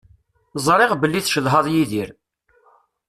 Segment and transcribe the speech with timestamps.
[0.65, 2.09] Ẓriɣ belli tcedhaḍ Yidir.